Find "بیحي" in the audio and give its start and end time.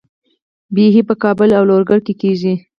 0.75-1.01